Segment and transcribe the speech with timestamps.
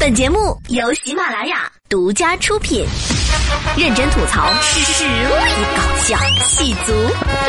[0.00, 2.86] 本节目由喜马拉雅独家出品，
[3.76, 5.10] 认真吐槽，实力
[5.76, 6.92] 搞笑，气足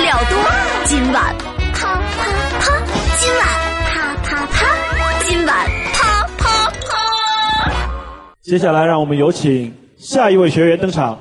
[0.01, 0.37] 料多。
[0.83, 1.33] 今晚
[1.73, 2.25] 啪啪
[2.59, 2.77] 啪，
[3.21, 3.47] 今晚
[3.85, 7.71] 啪啪啪，今晚啪啪啪。
[8.41, 11.17] 接下来，让我们有请下一位学员登场。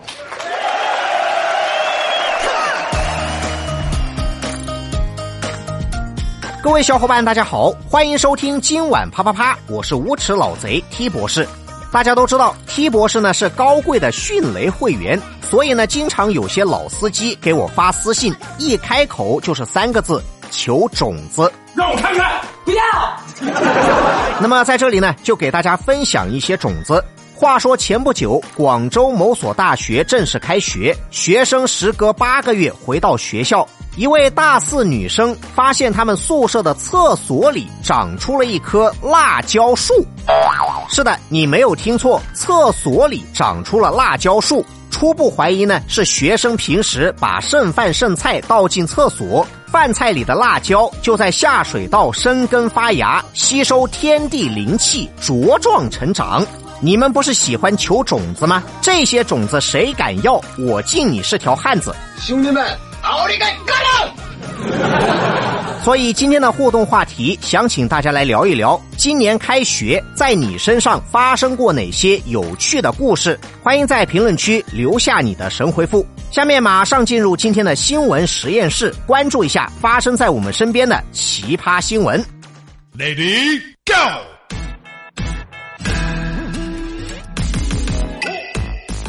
[6.71, 11.46] 各位小伙伴，大家好，欢迎收听今晚啪啪啪，我是无耻老贼 T 博士。
[11.91, 21.52] 大家都知道，T 博士呢是高贵的迅雷会员，所以呢，经常有些老司机给我发私信，一开口就是三个字：求种子。
[21.75, 22.80] 让我看看，不要。
[24.41, 27.05] 那么在这里呢，就给大家分享一些种子。
[27.34, 33.66] 话说前不久，广州某所大学正式开学，学生时隔八个月回到学校。
[34.01, 39.93] 一位大四女生发现他们宿舍的厕所里长出了一棵辣椒树。
[40.89, 44.65] 是的，你没有听错，厕所里长出了辣椒树。
[44.91, 56.42] 初步怀疑呢是学生平时把剩饭剩菜倒进厕所，饭菜里的辣椒就在下水道生根发芽，吸收天地灵气，茁壮成长。
[56.81, 58.62] 你们不是喜欢求种子吗？
[58.81, 60.41] 这些种子谁敢要？
[60.57, 62.64] 我敬你是条汉子，兄弟们。
[63.11, 64.14] 奥利给，干了！
[65.83, 73.36] 所以今天的互动话题，想请大家来聊一聊，今年开学在你身上发生过哪些有趣的故事？
[73.64, 76.06] 欢迎在评论区留下你的神回复。
[76.30, 82.24] 下面马上进入今天的新闻实验室，关注一下发生在我们身边的奇葩新闻。
[82.97, 83.92] Lady Go！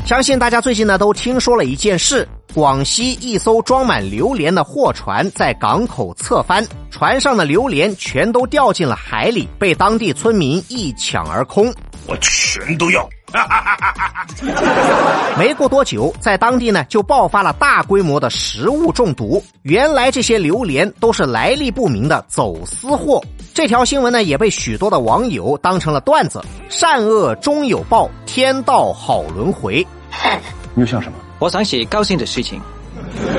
[0.08, 2.28] 相信大家最近呢都听说了一件事。
[2.54, 11.74] 广西一艘装满榴莲的货船在港口侧翻，船上的榴莲全都掉进了海里，被当地村民一抢而空。
[12.08, 13.08] 我全都要！
[15.40, 19.42] 没过多久，在当地呢就爆发了大规模的食物中毒。
[19.62, 23.24] 原来这些榴莲都是来历不明的走私货。
[23.54, 29.88] 这条新闻呢也被许多的网友当成了段子：善恶终有报，天道好轮回。
[30.76, 31.18] 你又笑什么？
[31.42, 32.62] 我想写高兴的事情。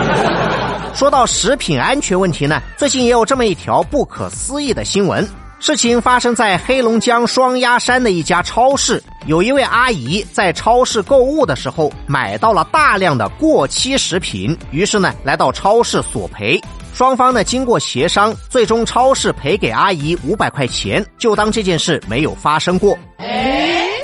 [0.93, 5.27] 说到食品安全问题呢，最近也有这么一条不可思议的新闻。
[5.61, 16.61] 事情发生在黑龙江双鸭山的一家超市，有一位阿姨在超市购物的时候买到了大量的过期食品，于是呢来到超市索赔。
[16.93, 22.99] 双方呢经过协商，最终超市赔给阿姨五百块钱，就当这件事没有发生过。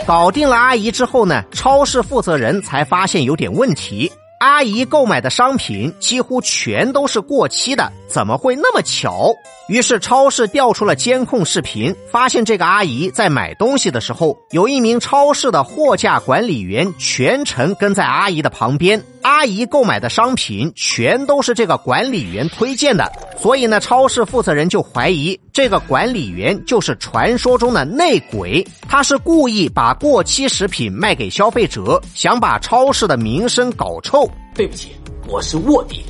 [0.09, 4.11] 搞定了阿姨之后呢，超市负责人才发现有点问题。
[4.41, 9.35] 阿姨购买的商品几乎全都是过期的，怎么会那么巧？
[9.69, 19.05] 于是超市调出了监控视频，发现这个阿姨在买东西的时候，有一名超市的货架管理员全程跟在阿姨的旁边。
[19.29, 34.27] 阿姨购买的商品全都是这个管理员推荐的，所以呢，超市负责人就怀疑这个管理员就是传说中的内鬼，他是故意把过期食品卖给消费者，想把超市的名声搞臭。
[34.55, 34.93] 对不起，
[35.27, 36.03] 我是卧底。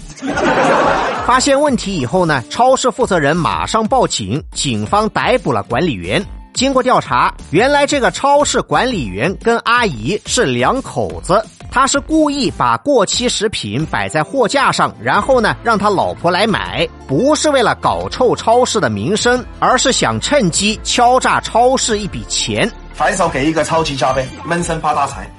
[1.27, 6.25] 发现问题以后呢，超市负责人马上报警，警方逮捕了管理员。
[6.55, 11.45] 经过调查，原来这个超市管理员跟阿姨是两口子。
[11.71, 22.71] 他是故意把过期食品摆在货架上，然后呢让他老婆来买，不是为了搞臭超市的名声，而是想趁机敲诈超市一笔钱。
[22.95, 25.31] 反手给一个超级加倍，闷声发大财。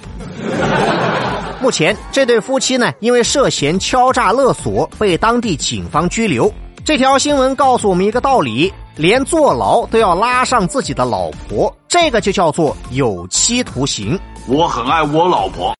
[1.59, 6.49] 目前这对夫妻呢，因为涉嫌敲诈勒索，被当地警方拘留。
[6.85, 14.17] 这条新闻告诉我们一个道理：连坐牢都要拉上自己的老婆，这个就叫做有期徒刑。
[14.47, 15.75] 我很爱我老婆。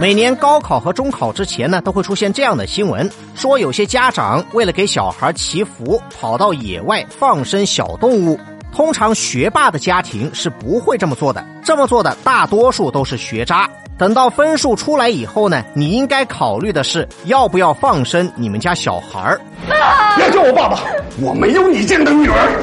[0.00, 8.38] 每年高考和中考之前呢，都会出现这样的新闻，说有些家长为了给小孩祈福，跑到野外放生小动物。
[8.72, 13.68] 通常学霸的家庭是不会这么做的，这么做的大多数都是学渣。
[13.98, 19.40] 等到分数出来以后呢，你应该考虑的是要不要放生你们家小孩儿。
[20.16, 20.78] 别叫我爸爸，
[21.20, 22.62] 我没有你这样的女儿。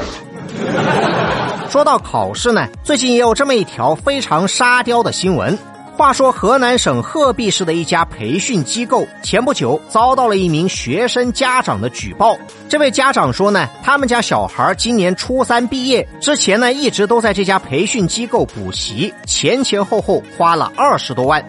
[1.68, 5.58] 说到考试呢，最近也有这么一条非常沙雕的新闻。
[5.96, 12.36] 话说，河南省鹤壁市的一家培训机构前不久遭到了一名学生家长的举报。
[12.68, 21.42] 这位家长说呢，他们家小孩今年初三毕业之前呢，一直都在这家培训机构补习，前前后后花了二十多万。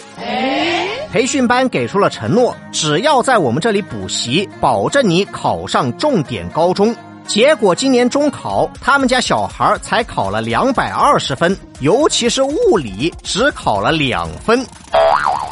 [1.11, 6.95] 培训班给出了承诺，只要在我们这里补习，保证你考上重点高中。
[7.27, 14.65] 结果今年中考，他们家小孩才考了两百二十分，尤其是物理只考了两分。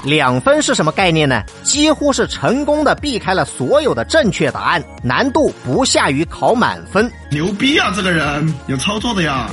[0.05, 1.43] 两分是什么概念呢？
[1.63, 7.11] 几乎是成功的避开了所有的正确答案，难度不下于考满分。
[7.29, 7.91] 牛逼啊！
[7.93, 9.49] 这个人有操作的呀。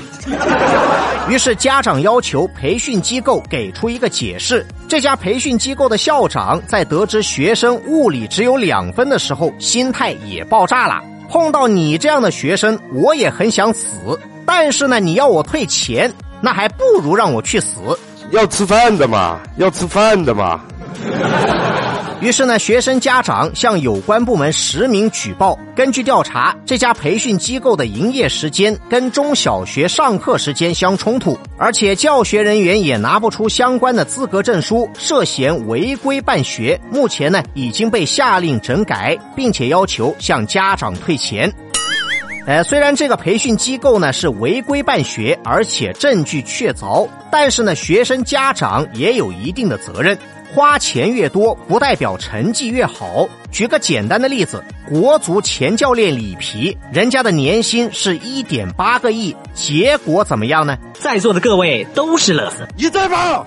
[1.28, 4.64] 于是家长要求培训机构给出一个解释。
[4.88, 11.02] 这家培训机构的校长在得知学生物理只有两分的时候，心态也爆炸了。
[11.32, 14.20] 碰到你这样的学生，我也很想死。
[14.44, 16.12] 但是呢，你要我退钱，
[16.42, 17.78] 那还不如让我去死。
[18.32, 20.60] 要吃饭的嘛，要吃饭的嘛。
[22.22, 25.58] 于是呢，学生家长向有关部门实名举报。
[25.74, 36.80] 根据调查，这家培训机构的营业时间跟中小学上课时间相冲突，而且教学人员也拿不出相关的资格证书，涉嫌违规办学。
[36.92, 41.52] 目前呢，已经被下令整改，并且要求向家长退钱。
[42.46, 50.16] 呃，虽然这个培训机构呢是违规办学，而且证据确凿，但是呢，学生家长也有一定的责任。
[50.54, 53.28] 花钱越多，不代表成绩越好。
[53.50, 60.76] 举个简单的例子，国足前教练里皮，人家的年薪是一点八个亿，结果怎么样呢？
[60.92, 62.68] 在座的各位都是乐色。
[62.76, 63.44] 你在吗？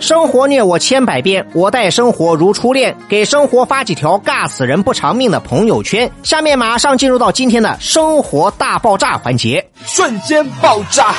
[0.00, 2.96] 生活虐我千百遍，我待生活如初恋。
[3.08, 6.10] 给生活发几条尬死人不偿命的朋友圈。
[6.22, 11.14] 下面马上进入到今天的生活大爆炸环节，瞬间爆炸。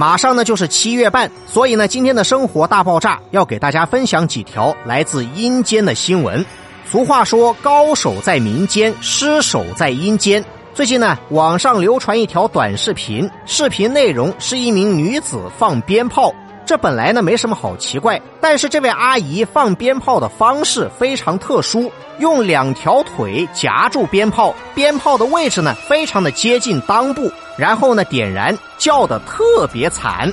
[0.00, 6.42] 马上呢就是七月半，所以呢今天的生活大爆炸要给大家分享几条来自阴间的新闻。
[6.86, 10.42] 俗话说，高手在民间，失手在阴间。
[10.72, 16.34] 最近呢，网上流传一条短视频，视频内容是一名女子放鞭炮。
[16.70, 21.90] 这本来呢没什么好奇怪，但是这位阿姨放鞭炮的方式非常特殊，
[22.20, 30.32] 用两条腿夹住鞭炮，鞭炮的位置呢非常的接近裆部，然后呢点燃，叫的特别惨。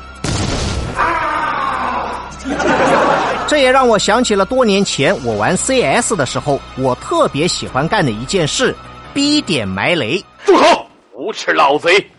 [3.48, 8.76] 这也让我想起了多年前我玩 CS 的时候，我特别喜欢干的一件事：
[9.12, 10.24] 逼点埋雷。
[10.46, 10.86] 住口！
[11.16, 12.12] 无耻老贼！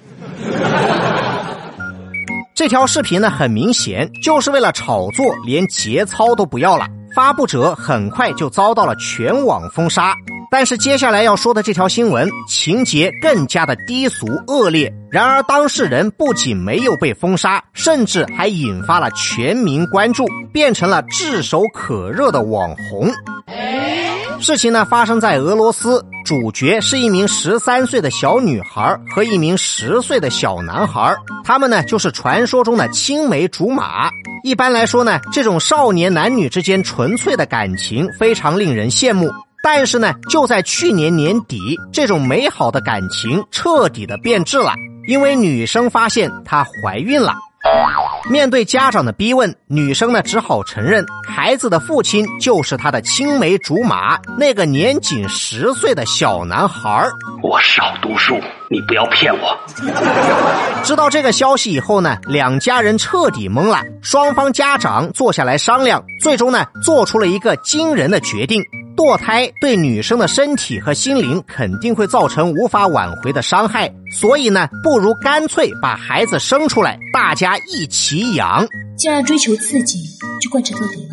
[2.59, 6.89] 这条视频呢，很明显就是为了炒作，连节操都不要了。
[7.15, 10.13] 发布者很快就遭到了全网封杀。
[10.51, 14.93] 但是接下来要说的这条新闻情节更加的低俗恶劣。
[15.09, 23.09] 然而当事人不仅没有被封杀，甚至还引发了全民关注，变成了炙手可热的网红。
[24.41, 31.15] 事情呢发生在俄罗斯，主角是一名十三岁的小女孩和一名十岁的小男孩，
[31.45, 34.09] 他们呢就是传说中的青梅竹马。
[34.45, 39.31] 一般来说呢，这种少年男女之间纯粹的感情非常令人羡慕。
[39.63, 44.73] 但是呢，就在去年年底，这种美好的感情彻底的变质了，
[45.09, 47.35] 因为女生发现她怀孕了。
[48.31, 57.07] 面对家长的逼问，女生呢只好承认，孩子的父亲就是她的青梅竹马，那个年仅十岁的小男孩
[57.43, 58.35] 我少读书，
[58.71, 59.59] 你不要骗我。
[60.85, 63.83] 知道这个消息以后呢，两家人彻底懵了。
[64.03, 68.63] 双方家长坐下来商量，最终呢做出了一个惊人的决定。
[68.99, 78.67] 堕胎对女生的身体和心灵肯定会造成无法挽回的伤害，所以呢，不如干脆把孩子生出来，大家一起养。
[78.97, 80.03] 既然追求刺激，
[80.43, 81.09] 就贯彻到底。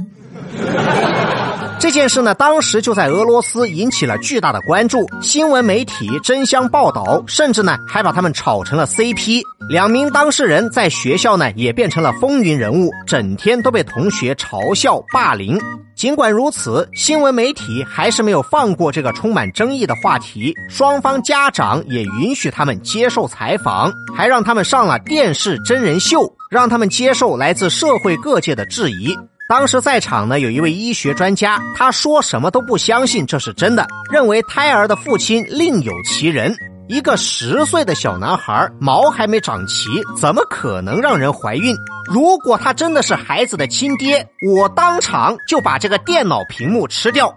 [1.77, 9.43] 这件事呢，当时就在俄罗斯引起了巨大的关注，新闻媒体争相报道，甚至呢还把他们炒成了 CP。
[9.69, 15.59] 两名当事人在学校呢也变成了风云人物，整天都被同学嘲笑霸凌。
[15.95, 20.55] 尽管如此，新闻媒体还是没有放过这个充满争议的话题。
[20.69, 29.15] 双方家长也允许他们接受采访，还让他们上了电视真人秀，让他们接受来自社会各界的质疑。
[29.47, 36.55] 当时在场呢有一位医学专家，他说什么都不相信这是真的，认为胎儿的父亲另有其人。
[36.87, 41.75] 一个十岁的小男孩，毛还没长齐，怎么可能让人怀孕？
[42.05, 47.31] 如果他真的是孩子的亲爹，我当场就把这个电脑屏幕吃掉。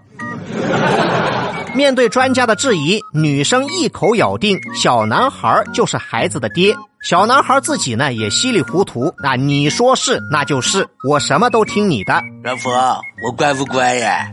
[1.74, 6.74] 面对专家的质疑，女生一口咬定小男孩就是孩子的爹。
[7.00, 12.20] 小男孩自己呢也稀里糊涂，那你说是那就是，我什么都听你的。
[12.42, 12.72] 老婆，
[13.24, 14.28] 我乖不乖呀？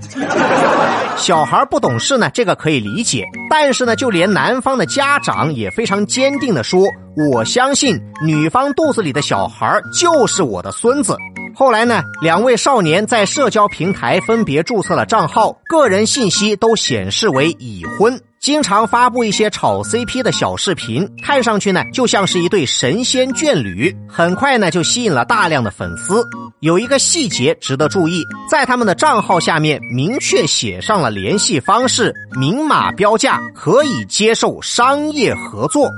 [1.15, 3.24] 小孩不懂事呢，这个可以理解。
[3.51, 6.88] 但是呢，就连男方的家长也非常坚定的说
[7.31, 11.15] ：“我相信女方肚子里的小孩就是我的孙子。”
[11.55, 18.19] 后来呢，两位少年在社交平台分别注册了账号，个人信息都显示为已婚。
[18.45, 26.23] 经常发布一些炒 CP 的小视频，看上去呢就像是一对神仙眷侣，很快呢就吸引了大量的粉丝。
[26.59, 35.89] 有一个细节值得注意，在他们的账号下面明确写上了联系方式，明码标价，可以接受商业合作。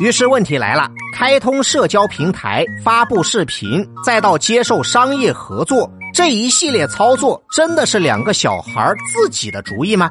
[0.00, 10.10] 于是问题来了：开通社交平台、发布视频，再到接受商业合作，这一系列操作，真的是两个小孩自己的主意吗？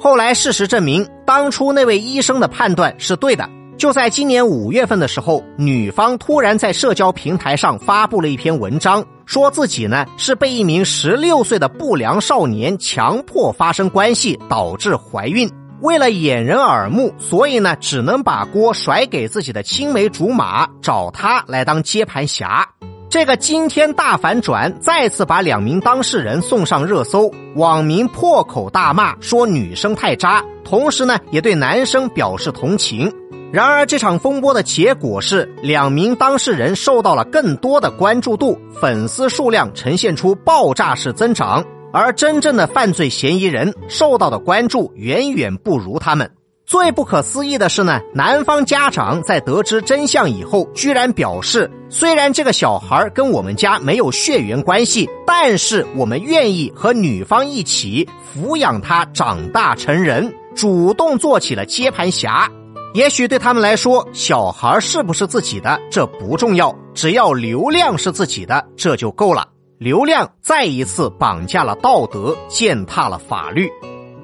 [0.00, 3.48] 后来事实证明，当初那位医生的判断是对的。
[3.76, 15.48] 就在今年五月份的时候，女方突然在社交平台上发布了一篇文章，说自己呢是被一名十六岁的不良少年强迫发生关系导致怀孕，
[15.80, 22.68] 为了掩人耳目，所以呢只能把锅甩给自己的青梅竹马，找他来当接盘侠。
[23.10, 33.10] 这个惊天大反转，再次把两名当事人送上热搜，网民破口大骂，说女生太渣，同时呢，也对男生表示同情。
[33.50, 46.30] 然而，这场风波的结果是，两名当事人受到了更多的关注度，粉丝数量呈现出爆炸式增长，而真正的犯罪嫌疑人受到的关注远远不如他们。
[46.68, 58.06] 最不可思议的是呢，男方家长在得知真相以后，居然表示，虽然这个小孩跟我们家没有血缘关系，但是我们愿意和女方一起
[58.36, 62.50] 抚养他长大成人，主动做起了接盘侠。
[62.92, 69.48] 也许对他们来说，小孩是不是自己的这不重要，只要流量是自己的，这就够了。
[69.78, 73.70] 流量再一次绑架了道德，践踏了法律。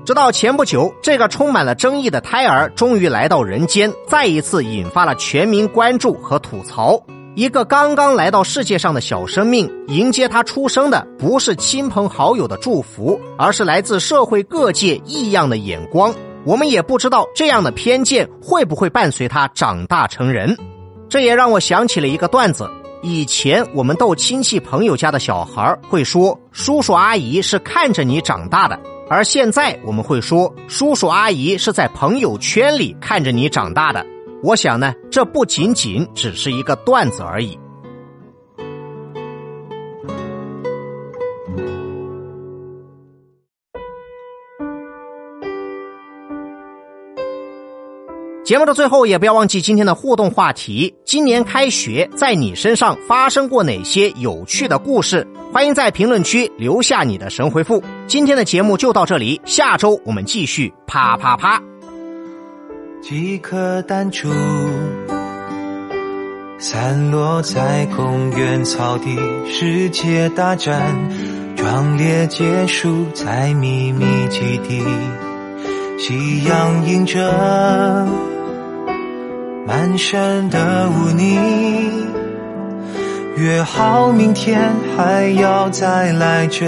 [0.04, 7.02] 直到前不久，这个充满了争议的胎儿终于来到人间，再一次引发了全民关注和吐槽。
[7.34, 16.14] 一个刚刚来到世界上的小生命，迎接他出生的不是亲朋好友的祝福，而是来自社会各界异样的眼光。
[16.44, 20.54] 我们也不知道这样的偏见会不会伴随他长大成人。
[21.08, 22.70] 这也让我想起了一个段子：
[23.02, 28.78] 以前我们逗亲戚朋友家的小孩会说，叔叔阿姨是看着你长大的。
[29.14, 34.04] 而现在我们会说，叔叔阿姨是在朋友圈里看着你长大的。
[34.42, 37.56] 我想呢，这不仅仅只是一个段子而已。
[48.44, 55.26] 节目的最后，也不要忘记今天的互动话题：今年开学，在你身上发生过哪些有趣的故事？
[55.50, 57.82] 欢迎在评论区留下你的神回复。
[58.06, 61.62] 今天的节目就到这里，下周我们继续啪啪啪。
[63.00, 64.28] 几颗弹珠
[66.58, 69.16] 散落在公园草地，
[69.50, 70.94] 世界大战
[71.56, 74.82] 壮烈结束在秘密基地，
[75.98, 78.33] 夕阳映着。
[79.66, 81.38] 满身的污泥，
[83.36, 84.60] 约好明天
[84.94, 86.66] 还要再来这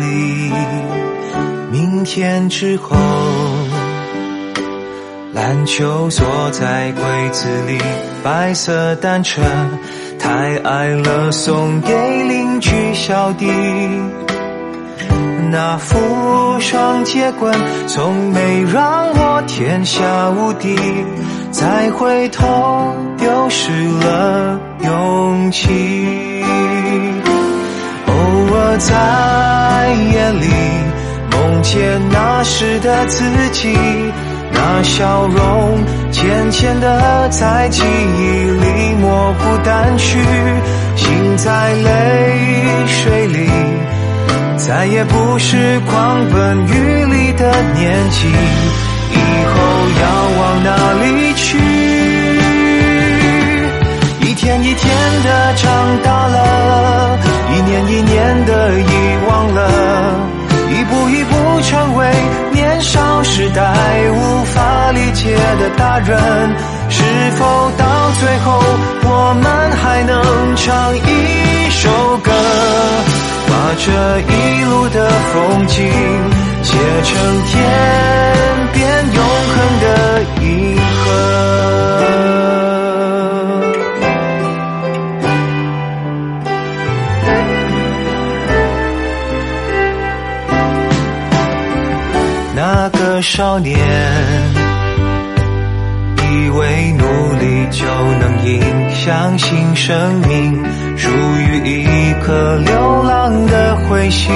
[0.00, 0.52] 里。
[1.70, 2.96] 明天之后，
[5.32, 7.78] 篮球锁在柜子里，
[8.24, 9.40] 白色单车
[10.18, 11.92] 太矮了，送给
[12.24, 13.46] 邻居小弟。
[15.54, 17.54] 那副双截棍
[17.86, 20.76] 从没让我天下无敌。
[21.52, 23.70] 再回头，丢失
[24.00, 26.42] 了勇气。
[28.08, 28.12] 偶
[28.52, 30.48] 尔在夜里，
[31.30, 33.72] 梦见那时的自己，
[34.52, 35.78] 那笑容
[36.10, 40.18] 渐渐的在记忆里模糊淡去，
[40.96, 43.48] 心在泪水里，
[44.56, 48.28] 再也不是狂奔雨里的年纪。
[49.10, 49.16] 以
[49.46, 49.52] 后
[50.00, 50.04] 要
[50.40, 50.68] 往哪
[51.02, 51.04] 里
[51.34, 51.58] 去？
[54.20, 54.84] 一天一天
[55.22, 55.62] 的长
[56.02, 57.18] 大了，
[57.52, 58.84] 一年一年的遗
[59.28, 59.58] 忘了，
[60.70, 62.12] 一步一步成为
[62.52, 63.60] 年少时代
[64.10, 66.18] 无法理解的大人。
[66.90, 67.02] 是
[67.38, 68.62] 否到最后，
[69.04, 69.44] 我们
[69.82, 72.18] 还能唱一首
[73.76, 73.90] 这
[74.20, 75.84] 一路的风景，
[76.62, 77.52] 写成天
[78.72, 79.18] 边永
[79.50, 79.84] 恒的
[80.42, 81.02] 银河。
[92.56, 93.76] 那个少年，
[96.58, 97.04] 为努
[97.38, 97.84] 力就
[98.20, 100.64] 能赢，相信生命
[100.96, 104.32] 属于一颗流浪的彗星。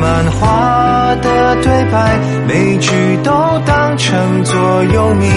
[0.00, 2.90] 漫画的对白，每句
[3.22, 3.32] 都
[3.64, 5.30] 当成座右铭，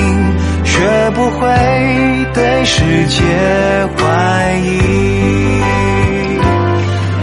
[0.64, 3.22] 学不会对世界
[3.96, 5.62] 怀疑。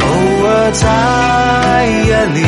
[0.01, 0.07] 偶
[0.47, 2.41] 尔在夜里。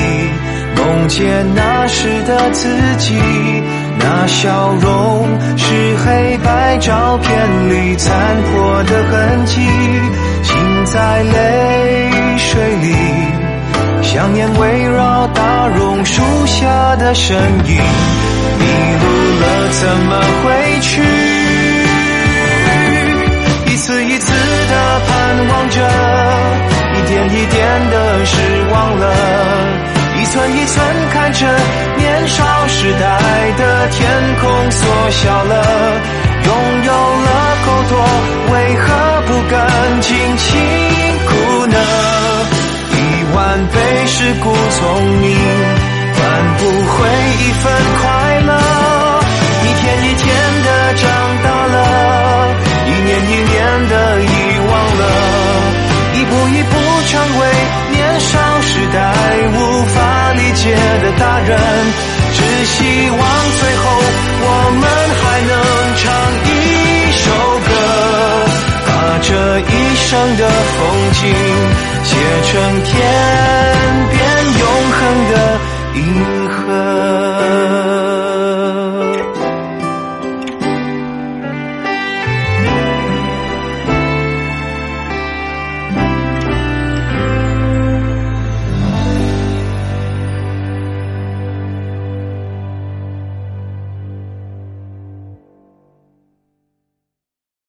[0.80, 3.14] 梦见那时的自己，
[4.00, 8.12] 那笑容是黑白照片里残
[8.42, 9.60] 破的痕迹，
[10.42, 12.94] 心在泪水里，
[14.02, 17.76] 想念围绕大榕树下的身影，
[18.58, 18.64] 迷
[19.02, 19.06] 路
[19.40, 21.02] 了怎么回去？
[23.66, 25.76] 一次一次的盼望着，
[26.94, 28.36] 一点一点的失
[28.72, 29.04] 望了。
[30.28, 31.47] 一寸一寸看着
[31.97, 33.18] 年少时代
[33.56, 34.06] 的天
[34.38, 35.64] 空缩小了，
[36.44, 36.52] 拥
[36.85, 37.97] 有了够多，
[38.52, 38.85] 为何
[39.26, 39.56] 不敢
[40.02, 40.47] 尽情
[41.25, 41.76] 哭呢？
[42.92, 42.97] 一
[43.35, 45.35] 万倍是故聪明，
[46.12, 46.20] 换
[46.58, 47.08] 不回
[47.40, 48.04] 一份快
[48.40, 48.50] 乐。
[49.64, 50.26] 一天一天
[50.62, 51.08] 的长
[51.42, 51.76] 大了，
[52.85, 53.56] 一年一年
[53.88, 54.26] 的遗
[54.68, 55.02] 忘了，
[56.12, 57.42] 一步一步成为
[57.92, 58.99] 年少时代
[59.54, 60.07] 无法。
[60.60, 61.56] 界的大人，
[62.34, 62.76] 只希
[63.10, 63.18] 望
[63.58, 63.82] 最后
[64.40, 64.46] 我
[64.80, 64.84] 们
[65.20, 65.52] 还能
[65.96, 66.04] 唱
[66.44, 66.50] 一
[67.12, 67.24] 首
[67.68, 67.70] 歌，
[68.86, 68.88] 把
[69.22, 69.28] 这
[69.60, 70.42] 一生的
[70.74, 70.78] 风
[71.12, 71.20] 景
[72.04, 72.10] 写
[72.50, 72.50] 成
[72.82, 72.90] 天
[74.10, 74.16] 边
[74.58, 75.00] 永恒
[75.30, 75.34] 的
[75.94, 76.38] 银河。